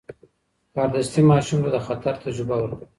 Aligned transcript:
کاردستي 0.73 1.21
ماشوم 1.31 1.59
ته 1.63 1.69
د 1.75 1.77
خطر 1.85 2.13
تجربه 2.25 2.55
ورکوي. 2.59 2.85